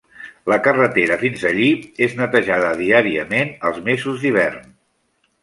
La 0.51 0.55
carretera 0.67 1.17
fins 1.23 1.43
allí 1.49 1.67
és 2.07 2.15
netejada 2.21 2.73
diàriament 2.81 3.53
als 3.71 3.79
mesos 3.91 4.19
d'hivern. 4.27 4.67